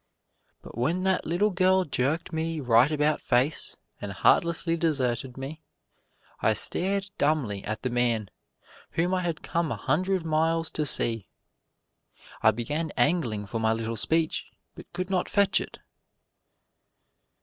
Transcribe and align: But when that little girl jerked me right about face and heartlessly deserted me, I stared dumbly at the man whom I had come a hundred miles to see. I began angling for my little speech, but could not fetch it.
But 0.63 0.79
when 0.79 1.03
that 1.03 1.27
little 1.27 1.51
girl 1.51 1.83
jerked 1.85 2.33
me 2.33 2.59
right 2.59 2.91
about 2.91 3.21
face 3.21 3.77
and 4.01 4.11
heartlessly 4.11 4.75
deserted 4.75 5.37
me, 5.37 5.61
I 6.39 6.53
stared 6.53 7.11
dumbly 7.19 7.63
at 7.65 7.83
the 7.83 7.91
man 7.91 8.31
whom 8.93 9.13
I 9.13 9.21
had 9.21 9.43
come 9.43 9.71
a 9.71 9.75
hundred 9.77 10.25
miles 10.25 10.71
to 10.71 10.87
see. 10.87 11.27
I 12.41 12.49
began 12.49 12.91
angling 12.97 13.45
for 13.45 13.59
my 13.59 13.73
little 13.73 13.95
speech, 13.95 14.47
but 14.73 14.91
could 14.91 15.11
not 15.11 15.29
fetch 15.29 15.61
it. 15.61 15.77